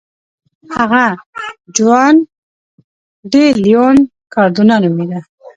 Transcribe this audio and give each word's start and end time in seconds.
هغه 0.75 1.03
جوان 1.75 2.15
ډي 3.31 3.45
لیون 3.63 3.97
کاردونا 4.33 4.75
نومېده. 4.83 5.19